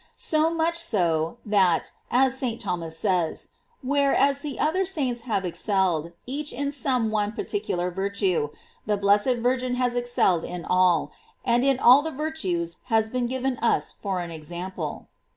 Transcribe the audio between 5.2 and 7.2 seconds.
have excelled, each in some